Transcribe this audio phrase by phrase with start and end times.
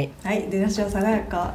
[0.00, 0.38] ではい。
[0.38, 1.54] はい出だしは爽やか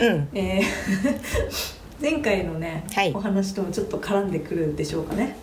[0.00, 0.28] うん。
[0.34, 0.64] えー
[2.00, 5.36] 前回のね、はいお話ともちょっと絡んでくるでしょうかね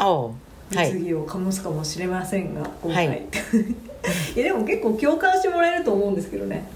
[0.00, 0.74] おう。
[0.74, 0.92] はい。
[0.92, 3.22] 物議を醸すかもしれませんが今回、はい
[4.34, 6.66] い、やでも結構共感してもらえると思うんですけどね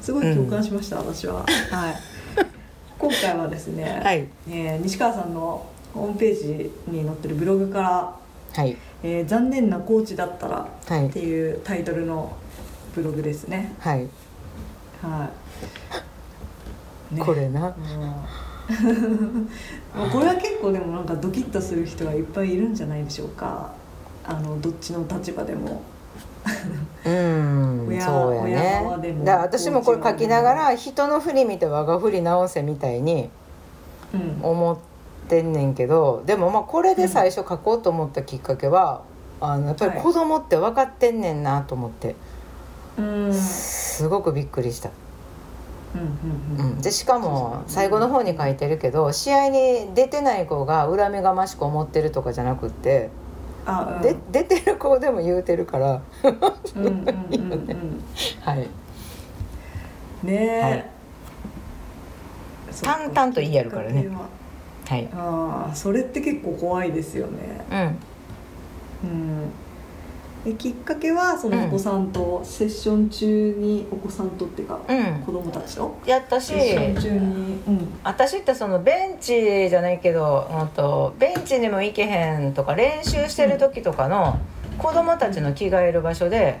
[0.00, 1.46] すごい共感しました、私ははい
[2.98, 4.26] 今回はですね、はい。
[4.48, 8.14] えー西川さんのホームページに載ってるブログから
[8.54, 8.76] はい。
[9.02, 12.32] 「えー残念なコーチだったら」はいっていうタイトルの
[12.96, 13.74] ブログですね。
[13.78, 14.08] はい。
[15.02, 15.30] は
[17.12, 17.22] い、ね。
[17.22, 17.60] これな。
[19.94, 23.70] もうこれは結構でもなんかドキッとする人はいっぱいいるんじゃないでしょうか。
[24.24, 25.82] あのどっちの立場でも。
[27.04, 27.86] うん。
[27.92, 28.44] 親そうや。
[28.44, 29.14] ね。
[29.24, 33.28] だから私もこれ書きながら人の振り見て我が振り直せみたいに
[34.14, 34.40] うん。
[34.42, 34.76] 思っ
[35.28, 39.02] てんねんけど、でもまあこれで最初書こうと思ったきっかけは。
[39.38, 42.16] あのやっぱり子供って分かってんねんなと思って、うんうん
[43.32, 44.90] すごくびっくりした。
[45.94, 45.98] う
[46.62, 46.80] ん。
[46.80, 53.10] でしかも最後の方に書いてるけど試合に出てない子が恨みがましく思ってるとかじゃなくって、
[53.64, 56.02] あ、うん、で出てる子でも言うてるから。
[58.42, 58.68] はい。
[60.22, 60.90] ねえ、
[62.82, 64.08] 淡々と言いやるからね。
[64.08, 64.96] は。
[64.96, 65.08] い。
[65.14, 67.64] ああそれって結構怖いですよね。
[67.70, 69.10] うん。
[69.10, 69.50] うん
[70.46, 75.22] できっかけはそのお子さんと、セッション中にお子さんとっていうか、うん。
[75.26, 75.98] 子供たちと？
[76.06, 77.60] やったし中に。
[77.66, 77.98] うん。
[78.04, 84.38] 私ってそのベンチじゃないけど、うん、とベンチにも行けへんとか練習してる時とかの
[84.78, 86.60] 子供たちの着替える場所で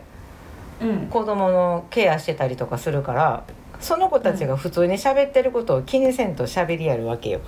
[0.82, 1.06] うん。
[1.06, 3.44] 子供のケアしてたりとかするから
[3.78, 7.40] その子たちが普通に喋ってることを気にせんと喋りやるわけよ、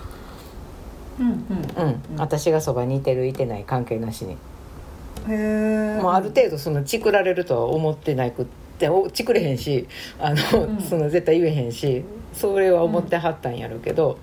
[1.19, 1.31] うん。
[1.31, 2.19] うん。
[2.19, 4.37] 私がそばにいてるいてない関係なしに、
[5.28, 8.47] もうある程度そのチクられるとは思ってなくっ
[8.78, 9.87] ておチクれへんし
[10.19, 10.81] あの、うん。
[10.81, 14.19] その絶対言えへんしそれは思ってはったんやろうけど、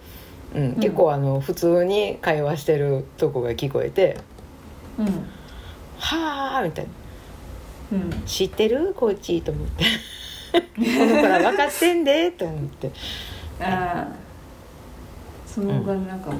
[0.55, 4.17] うん結構あの普通に会話してるとこが聞こえて
[4.97, 5.05] うん
[5.99, 6.91] 「はあ」みたいな。
[7.91, 8.93] うん「知ってる？
[8.95, 9.83] コーチ」と思って
[10.53, 12.91] 「この子ら分かってんで」と思って。
[13.59, 14.25] ああ
[15.45, 16.33] そのがなんか、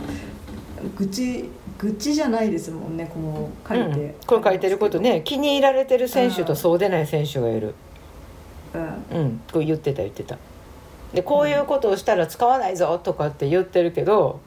[0.98, 7.76] 愚痴愚痴じゃないですもんねこの書いて、うんこれ書いてることね気に入られてる選手とそうでない選手がいる。
[9.12, 10.38] うんうん、こう言ってた言ってた。
[11.14, 14.42] でこういうことをしたら使わないぞとかって言ってるけど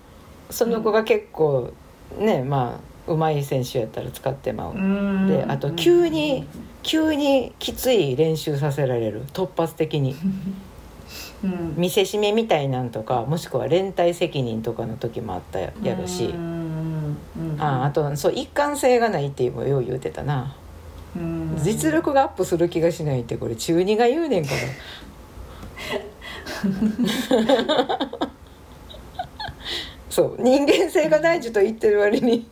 [0.51, 1.73] その子が結構
[2.19, 5.27] ねまあ上手い選手やったら使ってまう、うん。
[5.29, 6.47] であと急に
[6.83, 9.25] 急にきつい練習させられる。
[9.33, 10.17] 突発的に。
[11.45, 11.75] うん。
[11.77, 16.27] 見せしめみたいなんとかもしくは連帯責任とかの時もあったややるし。
[16.27, 16.58] うんうん
[17.59, 20.55] ああとそう一貫性がないっていうのをよう言うてたな。
[21.17, 21.59] うん。
[21.63, 24.59] 実力がアップする気がしないってこれ中二が言うねんから。
[30.11, 32.49] そう人間性が大事と言ってる割に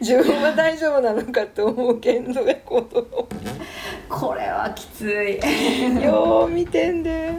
[0.00, 3.28] 自分は大丈夫なのかって思うけんどやこと
[4.08, 5.38] これはきつい。
[6.02, 7.32] よう見てんで。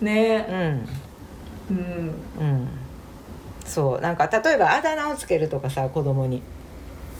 [0.00, 0.88] うねん。
[1.70, 2.14] うん。
[2.38, 2.68] うん
[3.64, 6.42] そうなんか例えばあだ名をつけるとかさ子供に。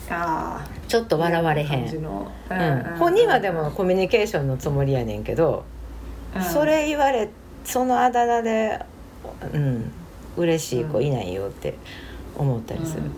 [0.09, 5.63] ああちょっと笑われへん、うん、本人はでもコミュニケーションのつもりやねんけど、
[6.35, 6.43] うん。
[6.43, 7.29] それ言われ
[7.63, 8.85] そのあだ名で
[9.53, 9.91] うん
[10.35, 11.75] 嬉しい子いないよって
[12.35, 13.11] 思ったりする、うん。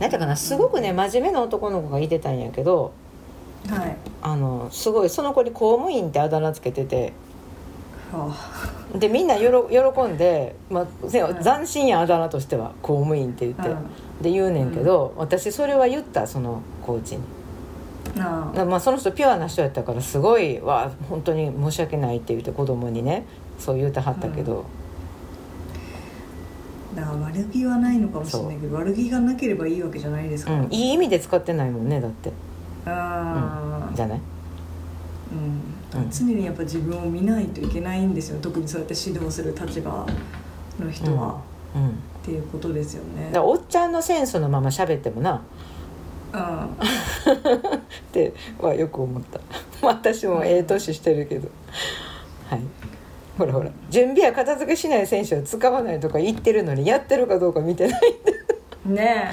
[0.00, 2.92] なんていうかなすごくね真面目な男の子がいてたんやけど
[3.68, 3.96] はい。
[4.22, 7.12] あのすごいその子に公務員ってあだ名つけてては
[8.94, 11.42] でみんなよろ喜んで、まあねうん。
[11.42, 14.22] 斬新やあだ名としては公務員って言って、うん。
[14.22, 17.22] で言うねんけど、私それは言ったそのコーチに。
[18.16, 23.26] まあ、その人ピュアな人やったからすごいわ本当に申し訳ないって言って子供にね
[23.58, 24.64] そう言うてはったけど、
[26.94, 30.52] だから悪気はないのかもしれないけど悪気がなければいいわけじゃないですか。
[30.52, 32.32] ら、うん、いい意味で使ってないもんねだって。
[32.86, 34.20] ああじゃない？
[35.32, 35.60] うんうん
[36.10, 38.40] 常にやっぱ自分を見ないといけないんですよ。
[38.40, 40.06] 特にそうやって指導する立場
[40.80, 41.40] の人は、
[41.74, 41.88] うん。
[41.88, 41.92] っ
[42.24, 43.30] ていうことですよね。
[43.32, 45.42] だおっちゃんのセンスのまま喋ってもな。
[46.32, 46.40] うん。
[46.66, 46.70] っ
[48.12, 49.40] てはよく思った。
[49.86, 51.48] 私もええ年してるけど。
[52.50, 52.60] はい。
[53.38, 53.70] ほらほら。
[53.90, 58.02] 準備や片付けしない選手は使わないとか言ってるのにやってるかどうか見てない
[58.86, 59.30] ね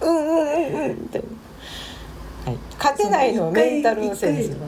[0.00, 1.02] うんうんうんうん。
[1.02, 1.22] みたい
[2.44, 4.58] な、はい、勝てないのはメンタルのせいですよ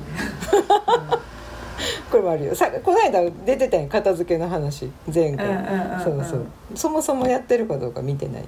[2.10, 2.54] これもあるよ。
[2.54, 4.90] さこの間出てたやん片付けの話。
[5.12, 6.00] 前回、うんうんうんうん。
[6.00, 6.46] そうそう。
[6.74, 8.42] そもそもやってるかどうか見てない。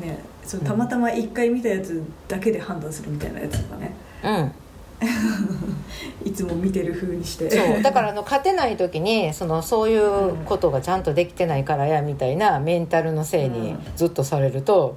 [0.00, 0.18] ね。
[0.44, 3.94] そうたまたま一回見たやつだけで判断するみたいなやつとかね。
[4.22, 4.52] うん。
[6.24, 7.50] いつも見てる風にして。
[7.50, 7.82] そう。
[7.82, 14.96] だからあの勝てない時にそのそういうことがちゃんとできてないからやみたいなメンタルのせいにずっとされると、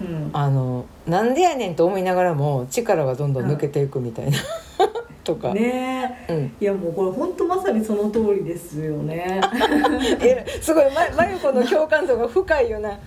[0.00, 0.30] うん。
[0.32, 4.38] あのなんでやねんと思いながらも力がどんどん抜けていくみたいな、
[5.30, 9.40] とか、ねうん、いやもうこれ本当まさにその通りですよね。
[10.20, 12.98] えすごいままゆこの共感度が深いよ な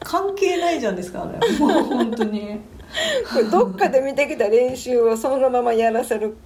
[0.00, 1.58] 関係ないじゃんですかあれ。
[1.58, 2.60] もう本当に。
[3.32, 6.36] これどっかで見てきた練習をそのままやらせる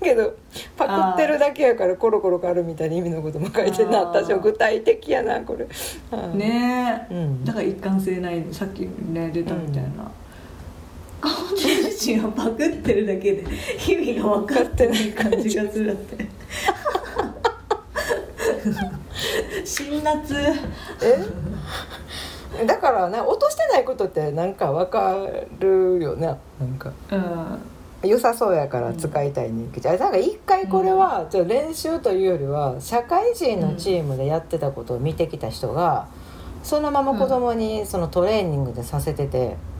[0.00, 0.36] けど
[0.76, 4.06] パクってるだけやからコロコロ変わるみたいな意味のことも書いてなあー。
[4.22, 5.66] 私は具体的やなこれ、
[6.12, 7.44] うんねえ、うん。
[7.44, 10.12] だから一貫性ないさっきね出たみたいな、本
[11.56, 13.44] 人自身はパクってるだけで
[13.88, 16.26] 意味が分かってない感じがするって。
[19.64, 20.18] 辛辣。
[21.02, 22.64] え？
[22.64, 25.26] だからな落としてないことってなんかわか
[25.58, 26.38] るよな。
[26.60, 26.92] なんか。
[27.10, 28.08] うん。
[28.08, 36.06] 良さそうやから使いたいねんけど、あなんか一回これは、じゃあ練習というよりは社会人のチームでやってたことを見てきた人が
[36.62, 39.75] そのまま子供にそのトレーニングでさせてて、うん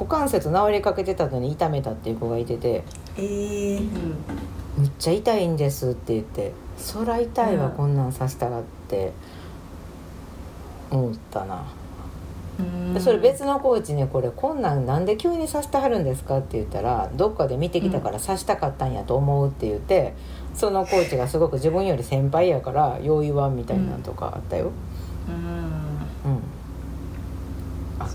[0.00, 2.82] 股関節治りかけてたのに痛めたっていう子がいてて
[3.18, 4.16] えーうん
[4.82, 9.12] 「むっちゃ痛いんです」って言って「そら痛いわ、うんこんなんさせたら」って
[10.90, 11.64] 思ったな。
[12.98, 20.14] それ別のコーチに「これこんなんなんで急にさせてはるんですか?」って言ったら「どっかで見てきたからさしたかったんやと思う」って言って
[20.54, 24.70] そのコーチがすごく自分より先輩やからよう言わんみたいなのとかあったよ。
[25.28, 25.69] うん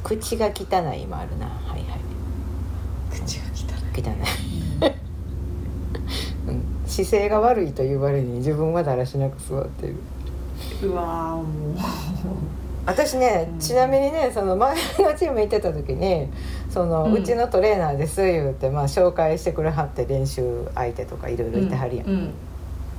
[0.05, 1.47] 口が汚いもあるな。
[1.47, 1.99] はいはい。
[3.09, 4.11] 口が汚い。
[4.11, 4.91] 汚い、
[6.47, 9.95] うん、姿勢が悪いという割に自分はだらしなく座ってる。
[10.83, 11.75] うわーもう。
[12.85, 13.59] 私ねうん。
[13.59, 16.29] ちなみにねその前のチーム行ってた時に
[16.69, 22.33] その、ううんちのトレーナーです言うて、まあ、紹介してくれはって練習相手とかいろいろいてはるやん、うん。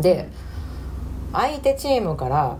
[0.00, 0.28] で
[1.32, 2.56] 相手チームから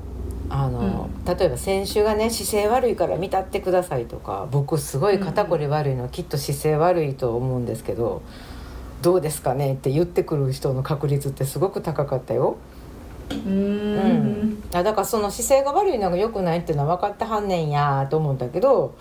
[0.51, 8.23] あの、例えば選手がね姿勢悪いから見たってくださいとか僕すごい肩こり悪いの、きっと姿勢悪いと思うんですけど
[9.03, 12.57] どうですかねって言ってくる人の確率ってすごく高かったよ。
[13.31, 14.63] うん。
[14.71, 18.95] だからその姿勢が悪いのが良くないっていうのは分かってはんねんやと思うんだけど、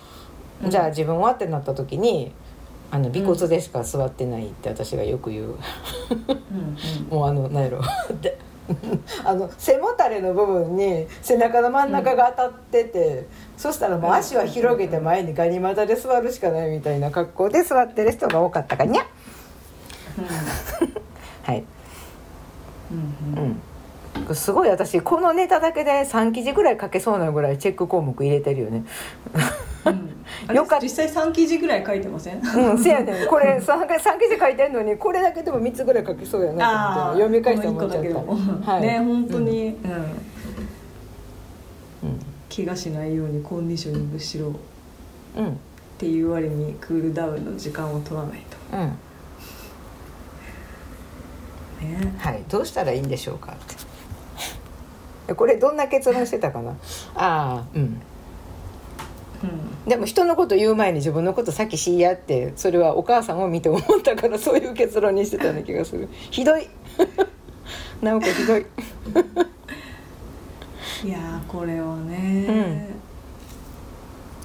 [0.63, 0.69] うん。
[0.69, 2.31] じゃあ自分はってなった時に
[2.92, 5.57] あの尾骨でしか座ってないって私がよく言う、うん
[7.09, 7.81] もうあのなんやろ。
[8.21, 8.38] で
[9.23, 13.27] あの背もたれの部分に背中の真ん中が当たってて、
[13.57, 19.06] そしたらもう足は広げて前にガニ股で座るしかないみたいな格好で座ってる人が多かったかにゃ
[21.44, 21.63] はい、
[22.91, 23.44] うんうん。
[23.44, 23.62] うん。
[24.23, 28.83] これすごい私このネタだけで3記事ぐらい書けそうなぐらいチェック項目入れてるよね。
[29.85, 30.14] うん
[30.53, 32.39] よかっ実際3記事ぐらい書いてません？
[32.39, 38.71] うんせやねんこれ 3, 3記事書いてんのにこれだけでも3つぐらい書けそうやなと思って読み返して思っちゃった。
[38.71, 38.81] はい。
[38.81, 39.92] ね本当に、うん。
[39.92, 40.09] うん。
[42.56, 44.49] 怪我しないようにコンディショニングしろ。
[44.49, 44.52] っ
[45.37, 45.59] うん。
[45.97, 48.78] ていう割にクールダウンの時間を取らないと。
[48.78, 48.97] うん。
[51.90, 52.14] ね。
[52.19, 52.44] はい。
[52.49, 53.56] どうしたらいいんでしょうかっ
[55.28, 55.33] て。
[55.33, 56.71] これどんな結論してたかな？
[56.71, 56.75] あ
[57.16, 57.81] あうん。
[57.81, 57.99] うん
[59.87, 66.09] でも人のこと言う前に自分のこと先しいやってそれはお母さんを見て思ったからそういう結論にしてたような気がする。
[66.31, 66.68] ひどい。
[68.01, 68.65] 直子ひどい。
[71.04, 72.89] いやーこれはね、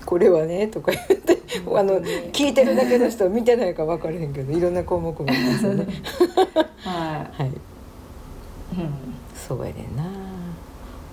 [0.05, 1.39] これはねとか言って
[1.75, 2.01] あの
[2.33, 5.87] 聞いてるだけの人見てないか分からへんけどいろんな項目がありますよね。
[6.85, 7.47] は はい。
[7.47, 8.91] い、うん。
[9.35, 10.05] そうやねんな。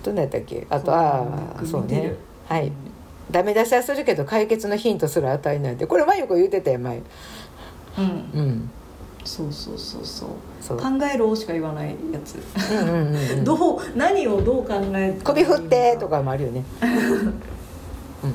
[0.02, 0.66] どんなやったっけ？
[0.68, 1.24] あとあ
[1.62, 2.14] あそうね。
[2.46, 2.70] はい
[3.30, 7.02] ダメ出しはするけど解決のヒントすら与えないってこれ真由子言うてたよ前。
[7.98, 8.04] うん。
[8.04, 8.70] うん。
[9.24, 10.28] そうそうそうそう。
[10.60, 10.78] そう。
[10.78, 12.36] 考えろしか言わないやつ、
[12.72, 13.44] うんうんうんうん。
[13.44, 16.64] どう何をどう考えて首振ってとかもあるよね、
[18.24, 18.34] うん、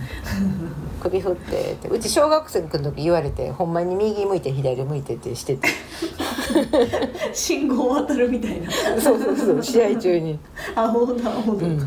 [1.02, 1.88] 首振ってって。
[1.88, 5.70] うち小学生の時言われてほんまに右向いて左向いてってしてて。
[7.34, 8.70] 信号渡るみたいな。
[9.02, 9.64] そうそうそう。
[9.64, 10.40] 試合中に、
[10.76, 11.80] アホだアホだ、うん、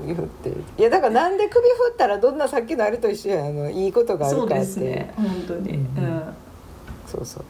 [0.00, 0.48] 首振って
[0.78, 4.64] いやだからなんで首振ったらどんなさっきのあれと一緒やあのいいことがあそうるかって。
[4.64, 5.14] ですね。
[5.16, 5.72] 本当に。
[5.72, 6.04] ううん。
[6.04, 6.34] ん、
[7.06, 7.44] そうそう。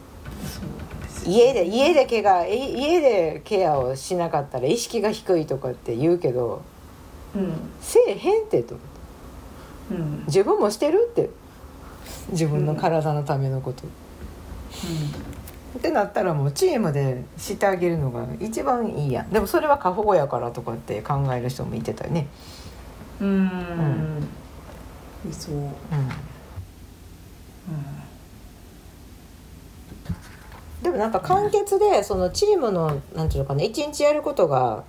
[0.47, 6.63] そうです家で家でケアえ家でケアをしなかったら意識が低いとかって言うけど
[7.35, 7.53] うん。
[7.81, 8.77] せえへんってと
[9.91, 10.25] うん。
[10.27, 11.31] 自分もしてるって。
[12.31, 13.85] 自分の体のためのこと、
[15.77, 19.31] ってなったらもうチームでしてあげるのが一番いいやん。
[19.31, 22.29] でもそれは過保護やからとかって考える人もいてたよね。
[23.21, 23.29] うん。
[23.29, 23.33] う
[25.29, 25.29] ん。
[25.29, 25.71] いそううん。
[30.83, 34.85] でもなんか簡潔でそのチームのなんていうのかな一日やることが、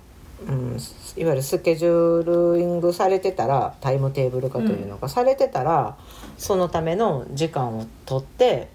[0.46, 0.76] うん、
[1.16, 5.96] いわゆるスケジューリングされてたらタイムテーブル化というのがされてたら、
[6.36, 8.68] そのための時間を取って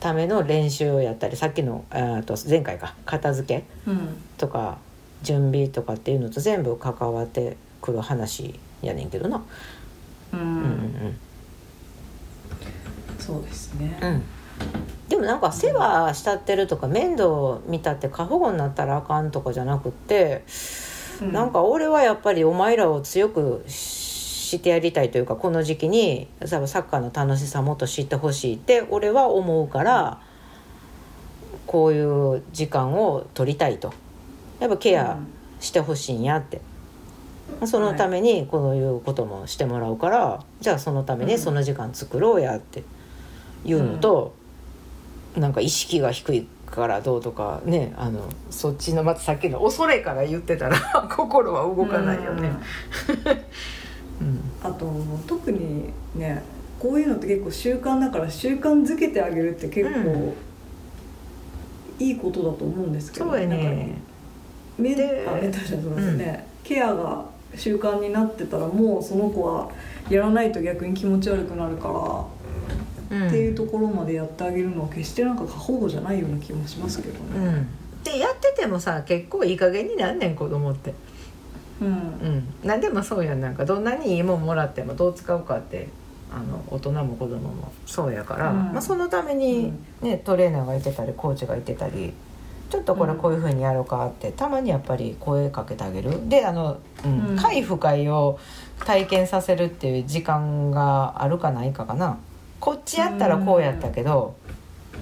[0.00, 4.16] ための練習をやったりさっきのあと前回か片付けうん。
[4.36, 4.78] とか
[5.22, 9.42] 準備とかっていうのと全部関わってくる話やねんけどな。
[10.32, 10.40] うん。
[10.40, 11.18] うんうん
[13.18, 13.98] そうですね。
[14.00, 14.08] うん。
[14.08, 14.22] うん
[15.08, 20.44] でもなんか世話したってるとか面倒見たって過保護になったらあかんとかじゃなくって、
[21.32, 24.07] なんか俺はやっぱりお前らを強くし
[24.60, 30.20] てやりたいというかこの時期にサッカーの楽しさもっと知ってほしいって俺は思うから
[31.66, 33.92] こういう時間を取りたいと。
[34.58, 35.18] やっぱケア
[35.60, 36.60] してほしいんやって。
[37.66, 42.82] そのためにこういうこともしてもらうから、じゃあそのためにその時間作ろうやって
[43.64, 44.34] いうのと、
[45.36, 50.78] なんか意識が低いからどうとかねあのそっちのまたさっきの恐れから言ってたら
[51.10, 52.48] 心は動かないよね。
[52.48, 52.58] うん
[54.62, 54.92] あと
[55.26, 56.42] 特にね
[56.78, 60.34] こういうのって結構習慣だから習慣づけてあげるって結構、うん
[61.98, 63.98] いいことだと思うんですけどそうやなんかね。
[64.78, 67.24] メンメンタルじゃそうですね、ケアが
[67.56, 69.68] 習慣になってたらもうその子は
[70.08, 72.28] やらないと逆に気持ち悪くなるか
[73.08, 77.20] ら、っていうところまでやってあげるのは決してなんか過保護じゃないような気もしますけどね。
[77.34, 77.66] うん、
[78.04, 80.94] でやっててもさ結構いい加減になんねん子供って。
[81.80, 81.88] うん。
[81.88, 83.40] うん、何でもそうやん。
[83.40, 85.88] なんかどんなにいいもんもらってもどう使うかって
[86.30, 88.56] あの大人も子供もそうやから、うん。
[88.72, 92.12] まあ、そのために、ねトレーナーがいてたりコーチがいてたり
[92.70, 96.28] ちょっとこれこういうふうにやろうかってたまにやっぱり声かけてあげる。
[96.28, 97.36] であの、うんうん。
[97.36, 98.38] 快不快を
[98.84, 102.18] 体験させるっていう時間があるかないかかな。
[102.60, 104.36] こっちやったらこうやったけど、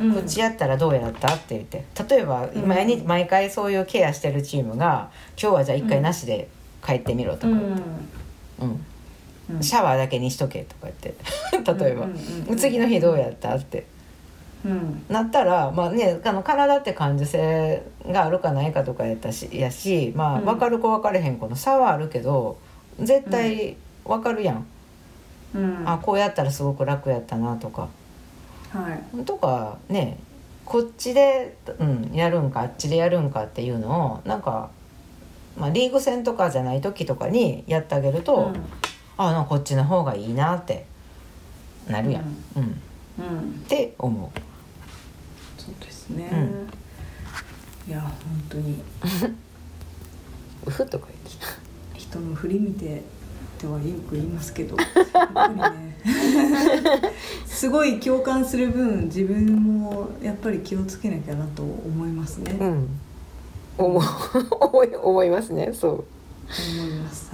[0.01, 0.13] うん。
[0.15, 1.85] こっちやったらどうやったって言って。
[2.09, 2.69] 例えばうん。
[2.69, 6.49] 毎日毎回そういうケアしてるチームが今日はじゃあ一回なしで
[6.87, 7.53] 帰ってみろとか、
[8.61, 9.63] うん。
[9.63, 11.15] シャワーだけにしとけとか言って。
[11.53, 12.09] 例えば、う
[12.55, 13.87] ん次の日どうやったって。
[14.65, 15.05] うん。
[15.09, 20.45] なったらまあねあの体って感受性があるかないかとかやったしやしまあうん。
[20.45, 22.59] 分かる子分かれへん子の差はあるけど
[23.01, 24.67] 絶対分かるやん、
[25.55, 25.83] うん。
[25.89, 27.89] あこうやったらすごく楽やったなとか。
[28.71, 29.25] はい。
[29.25, 30.19] とかね
[30.65, 34.71] こっちで、うん、やるんかあっちでやるんかっていうのをなんか、
[35.57, 38.53] まあ、リーグ戦とかじゃない時とかにやってあげると、
[39.17, 40.87] あなんかこっちの方がいいなって
[41.89, 42.23] なるやん、
[42.57, 42.63] うん。
[42.63, 43.39] うん。
[43.39, 43.41] うん。
[43.41, 44.41] って思う。
[45.61, 46.29] そうですね、
[47.87, 47.91] うん。
[47.91, 48.13] いや本
[48.49, 48.83] 当に。
[50.67, 51.19] うふとか言っ
[51.95, 54.77] て人の振り見てってはよく言いますけど
[57.47, 62.89] すごい共感する分自分もやっぱり気をつけなきゃなと思いますね、うん
[63.79, 64.03] 思う。
[64.61, 65.73] 思い思いますね。
[65.73, 67.31] そ思います。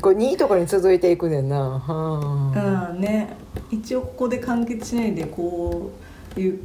[0.00, 1.78] これ2位とかに続いていくねんな。
[1.78, 2.90] はあ。
[2.92, 3.36] うんね。
[3.70, 5.90] 一応ここで完結しないでこ
[6.36, 6.60] ういう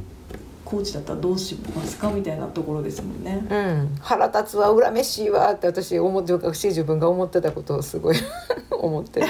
[0.64, 3.44] コーチだったらどうしますかみたいなところですもんね。
[3.50, 8.16] うん、腹立つわ恨めしいわって私思って私自分が思ってたことをすごい
[8.70, 9.26] 思ってる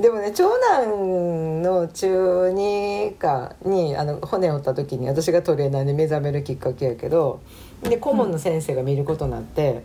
[0.00, 7.40] でもね長男の中2かにあの骨折った時に私がトレーナーに目覚めるきっかけやけど
[7.82, 9.82] で顧問の先生が見ることになって、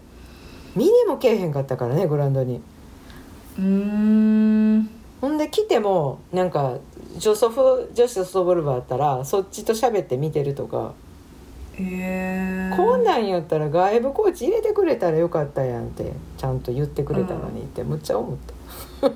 [0.75, 2.62] 見にもけえへんかったからねグラウンドに。
[3.58, 4.89] うーん。
[5.22, 6.79] ほんで来てもなんか
[7.17, 10.93] 女ソフ女子ソフトボール部あったらそっちと喋って見てるとか、
[11.75, 18.38] へえこんなんやったら外部コーチ入れてくれたらよかったやんってちゃんと言ってくれたのにってむっちゃ思っ
[19.01, 19.12] た、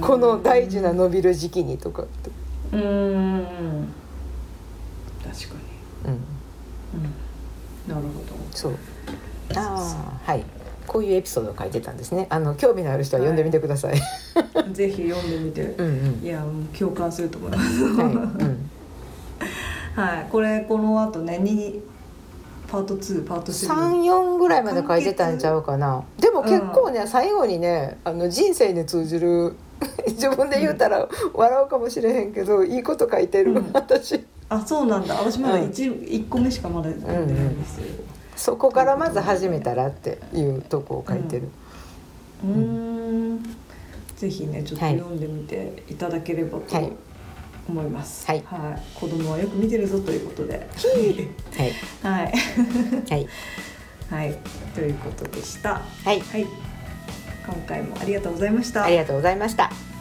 [0.00, 2.02] この大事な伸びる時期にとか。
[2.02, 2.30] って、
[2.72, 3.88] うーん。
[5.22, 5.54] 確か
[6.06, 6.18] うん、に、
[7.86, 8.74] うん、なるほそう。
[9.56, 10.44] ああはい。
[10.86, 12.26] こういうエピソードを書いてたんですね。
[12.30, 14.00] あの興味のある人は読んでみてください、
[14.54, 15.62] ど ぜひ読んでみて。
[15.78, 16.24] うんうん。
[16.24, 17.84] いやもう共感すると思います。
[17.84, 18.70] はい、うん、
[19.96, 21.80] はい、これこの後ね2
[22.74, 26.02] パート2パート3 34ぐらいまで書いてたんちゃうかな。
[26.18, 29.54] でも結構ね、最後にねあの人生に通じる
[30.08, 33.70] 自分で言うたら笑うかもしれへんけどいいこと書いてる、うん。
[33.72, 34.24] 私。
[34.48, 35.14] あそうなんだ。
[35.14, 35.70] 私まだうん。
[35.70, 37.84] 一、一個目しかまだ読んでないんですよ。
[38.34, 41.48] そこからまず始めたらっていうとこを書いてる、
[42.42, 43.56] うーん。
[44.16, 44.98] ぜひねちょっとはい。
[44.98, 46.92] 読んでみていただければとはい
[47.68, 48.26] 思います。
[48.26, 48.42] はい。
[48.94, 50.68] 子供はよく見てるぞということで。
[51.54, 51.68] はい。
[52.02, 52.32] はい。
[53.10, 53.28] はい。
[54.10, 54.38] はい。
[54.74, 55.82] ということでした。
[56.04, 56.20] はい。
[56.20, 56.46] はい。
[57.46, 58.84] 今回もありがとうございました。
[58.84, 59.93] ありがとうございました